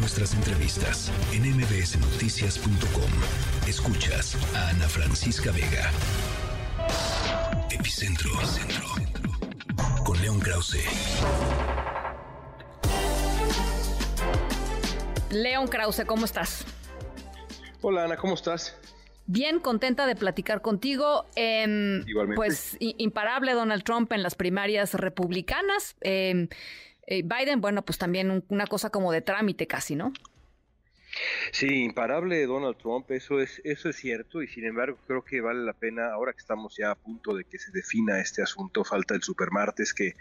[0.00, 3.10] nuestras entrevistas en mbsnoticias.com.
[3.68, 5.90] Escuchas a Ana Francisca Vega.
[7.70, 8.30] Epicentro.
[8.32, 8.84] Epicentro.
[10.02, 10.84] Con León Krause.
[15.30, 16.64] León Krause, ¿cómo estás?
[17.82, 18.76] Hola Ana, ¿cómo estás?
[19.26, 21.26] Bien contenta de platicar contigo.
[21.36, 22.36] Eh, Igualmente.
[22.36, 25.94] Pues imparable Donald Trump en las primarias republicanas.
[26.00, 26.48] Eh,
[27.06, 30.12] Biden, bueno, pues también una cosa como de trámite casi, ¿no?
[31.52, 35.64] Sí, imparable Donald Trump, eso es, eso es cierto, y sin embargo creo que vale
[35.64, 39.14] la pena, ahora que estamos ya a punto de que se defina este asunto, falta
[39.14, 40.14] el supermartes, que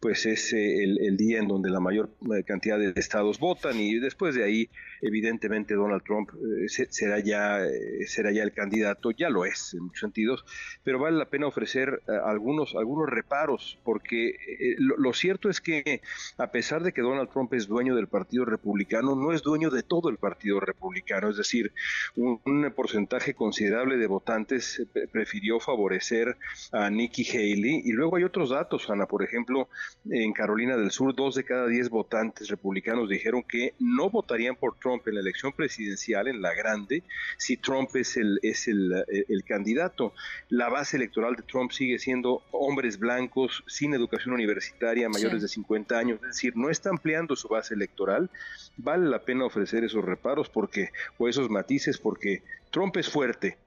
[0.00, 3.98] pues es eh, el, día en donde la mayor eh, cantidad de estados votan, y
[3.98, 4.68] después de ahí,
[5.00, 7.60] evidentemente, Donald Trump eh, será, ya,
[8.06, 10.44] será ya el candidato, ya lo es en muchos sentidos,
[10.82, 14.36] pero vale la pena ofrecer algunos, algunos reparos, porque
[14.78, 16.02] lo, lo cierto es que
[16.36, 19.82] a pesar de que Donald Trump es dueño del Partido Republicano, no es dueño de
[19.82, 21.72] todo el Partido Republicano, es decir,
[22.16, 22.40] un,
[22.74, 26.36] porcentaje considerable de votantes eh, prefirió favorecer
[26.72, 27.82] a Nikki Haley.
[27.84, 29.68] Y luego hay otros datos, Ana, por ejemplo,
[30.10, 34.78] en Carolina del Sur, dos de cada diez votantes republicanos dijeron que no votarían por
[34.78, 37.02] Trump en la elección presidencial, en la grande,
[37.36, 40.12] si Trump es el, es el, eh, el candidato.
[40.48, 45.98] La base electoral de Trump sigue siendo hombres blancos, sin educación universitaria, mayores de 50
[45.98, 48.30] años, es decir, no está ampliando su base electoral.
[48.76, 53.58] Vale la pena ofrecer esos reparos porque, o esos matices porque Trump es fuerte,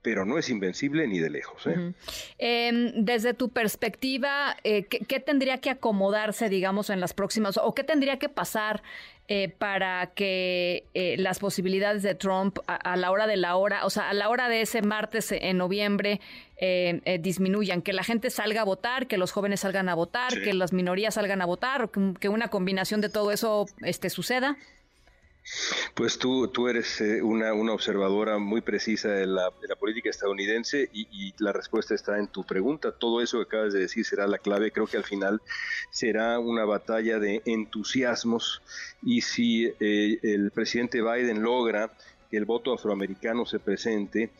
[0.00, 1.66] pero no es invencible ni de lejos.
[1.66, 1.92] ¿eh?
[2.38, 7.84] Em, desde tu perspectiva, eh, ¿qué, tendría que acomodarse, digamos, en las próximas, o qué
[7.84, 8.82] tendría que pasar
[9.28, 10.84] eh, para que
[11.18, 14.48] las posibilidades de Trump a, la hora de la hora, o sea, a la hora
[14.48, 16.20] de ese martes en noviembre,
[17.20, 17.82] disminuyan?
[17.82, 21.14] Que la gente salga a votar, que los jóvenes salgan a votar, que las minorías
[21.14, 24.56] salgan a votar, que, que, una combinación de todo eso este, suceda.
[25.94, 31.34] Pues tú, tú eres eh, una, una, observadora muy precisa de la, política estadounidense y,
[31.38, 32.92] la respuesta está en tu pregunta.
[32.92, 34.70] Todo eso que acabas de decir será la clave.
[34.70, 35.42] Creo que al final
[35.90, 38.62] será una batalla de entusiasmos
[39.02, 41.92] y si eh, el presidente Biden logra
[42.30, 44.30] que el voto afroamericano se presente,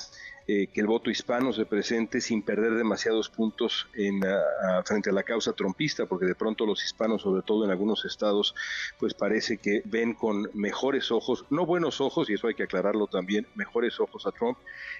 [0.47, 4.23] eh, que el voto hispano se presente sin perder demasiados puntos en,
[4.85, 8.55] frente a la causa trompista, porque de pronto los hispanos, sobre todo en algunos estados,
[8.99, 13.07] pues parece que ven con mejores ojos, no buenos ojos, y eso hay que aclararlo
[13.07, 14.59] también, mejores ojos a Trump,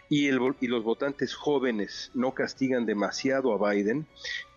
[0.09, 4.07] y, el, y los votantes jóvenes no castigan demasiado a Biden,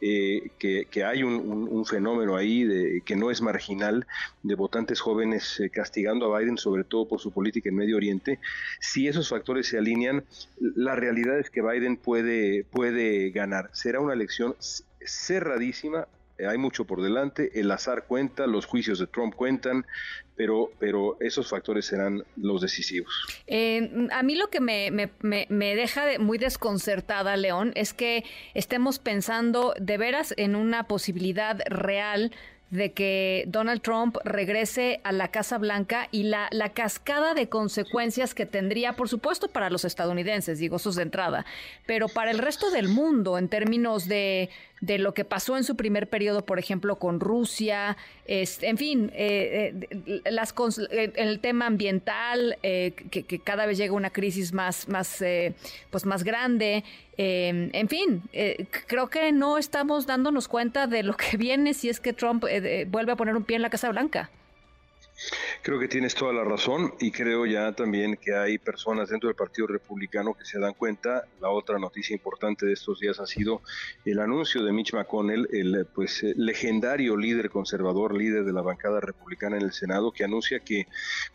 [0.02, 4.06] eh, que, hay un, fenómeno ahí de, que no es marginal
[4.44, 8.40] de votantes jóvenes eh, castigando a Biden, sobre todo por su política en Medio Oriente,
[8.80, 10.24] si esos factores se alinean,
[10.86, 13.70] la realidad es que Biden puede, puede ganar.
[13.74, 14.56] Será una elección
[15.04, 16.08] cerradísima,
[16.38, 19.86] eh, hay mucho por delante, el azar cuenta, los juicios de Trump cuentan,
[20.36, 23.12] pero, pero esos factores serán los decisivos.
[23.48, 25.10] Eh, a mí lo que me, me,
[25.50, 32.32] me, deja muy desconcertada, León, es que estemos pensando de veras en una posibilidad real
[32.72, 38.34] de que Donald Trump regrese a la Casa Blanca y la, la cascada de consecuencias
[38.34, 41.46] que tendría, por supuesto, para los estadounidenses, digo, es de entrada,
[41.86, 44.50] pero para el resto del mundo en términos de,
[44.86, 47.98] de lo que pasó en su primer periodo, por ejemplo, con Rusia,
[48.28, 50.54] en fin, eh, eh, las,
[50.90, 55.24] el tema ambiental, eh, que, cada vez llega una crisis más, más,
[55.92, 56.84] pues más grande,
[57.18, 61.90] eh, en fin, eh, creo que no estamos dándonos cuenta de lo que viene si
[61.90, 64.30] es que Trump eh, vuelve a poner un pie en la Casa Blanca.
[65.66, 69.36] Creo que tienes toda la razón y creo ya también que hay personas dentro del
[69.36, 71.24] Partido Republicano que se dan cuenta.
[71.42, 73.64] La otra noticia importante de estos días ha sido
[74.06, 79.58] el anuncio de Mitch McConnell, el pues legendario líder conservador, líder de la bancada republicana
[79.58, 80.86] en el Senado, que anuncia que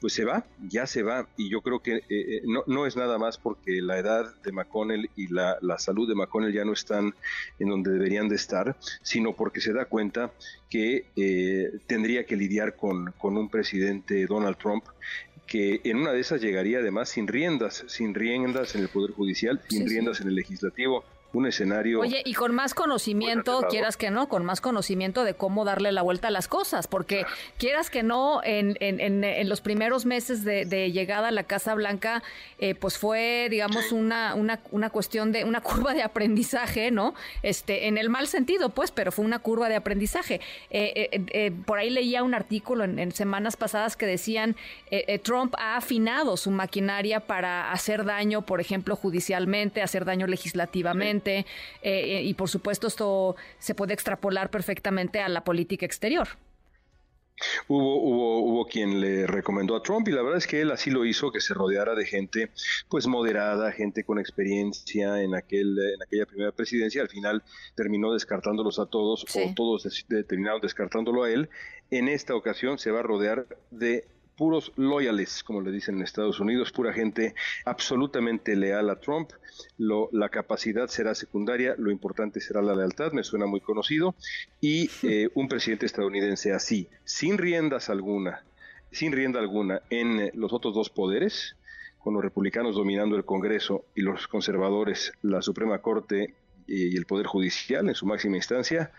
[0.01, 2.97] pues se va, ya se va y yo creo que eh, eh, no, no, es
[2.97, 6.73] nada más porque la edad de McConnell y la, la salud de McConnell ya no
[6.73, 7.17] están
[7.59, 10.31] en donde deberían de estar, sino porque se da cuenta
[10.71, 14.85] que eh, tendría que lidiar con, con un presidente Donald Trump
[15.51, 19.61] que en una de esas llegaría además sin riendas, sin riendas en el Poder Judicial,
[19.69, 22.01] sin riendas en el Legislativo, un escenario.
[22.01, 26.03] Oye, y con más conocimiento, quieras que no, con más conocimiento de cómo darle la
[26.03, 27.25] vuelta a las cosas, porque
[27.57, 32.23] quieras que no, en, en, en, los primeros meses de, llegada a la Casa Blanca,
[32.59, 37.15] eh, pues fue, digamos, una, una, una cuestión de, una curva de aprendizaje, ¿no?
[37.43, 40.41] Este, en el mal sentido, pues, pero fue una curva de aprendizaje.
[40.71, 44.57] Eh, eh, por ahí leía un artículo en, semanas pasadas que decían,
[45.25, 51.45] Trump ha afinado su maquinaria para hacer daño, por ejemplo, judicialmente, hacer daño legislativamente eh,
[51.83, 56.29] eh, y por supuesto esto se puede extrapolar perfectamente a la política exterior.
[57.69, 60.91] Hubo, hubo, hubo quien le recomendó a Trump y la verdad es que él así
[60.91, 62.51] lo hizo, que se rodeara de gente
[62.91, 67.01] pues moderada, gente con experiencia en, aquel, en aquella primera presidencia.
[67.01, 67.43] Al final
[67.75, 71.49] terminó descartándolos a todos o todos terminaron descartándolo a él.
[71.91, 74.05] En esta ocasión se va a rodear de
[74.41, 77.35] puros loyales, como le dicen en Estados Unidos, pura gente
[77.67, 79.33] absolutamente leal a Trump.
[79.77, 84.15] Lo, la capacidad será secundaria, lo importante será la lealtad, me suena muy conocido.
[84.59, 88.43] Y eh, un presidente estadounidense así, sin riendas alguna,
[88.91, 91.57] sin rienda alguna en eh, los otros dos poderes,
[91.99, 96.33] con los republicanos dominando el Congreso y los conservadores la Suprema Corte
[96.67, 98.91] y el Poder Judicial en su máxima instancia,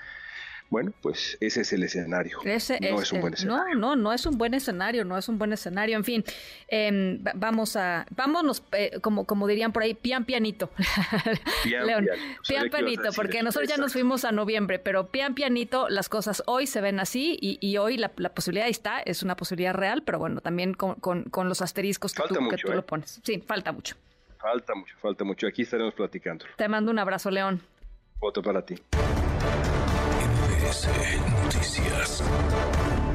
[0.71, 2.39] bueno, pues ese es el escenario.
[2.45, 3.75] no es, un buen escenario.
[3.75, 5.97] No, no, no es un buen escenario, no es un buen escenario.
[5.97, 6.23] En fin,
[6.69, 10.69] em, vamos a, vámonos, eh, como, como dirían por ahí, pian pianito.
[11.65, 12.07] Pian, León,
[12.47, 16.65] pian pianito, porque nosotros ya nos fuimos a noviembre, pero pian pianito, las cosas hoy
[16.67, 20.73] se ven así y, hoy la, posibilidad está, es una posibilidad real, pero bueno, también
[20.73, 22.83] con, con, los asteriscos que, tú, que tú lo ¿eh?
[22.83, 23.19] pones.
[23.25, 23.97] Sí, falta mucho.
[24.39, 25.47] Falta mucho, falta mucho.
[25.47, 26.45] Aquí estaremos platicando.
[26.55, 27.61] Te mando un abrazo, León.
[28.21, 28.75] Voto para ti.
[30.71, 33.10] MBS Noticias.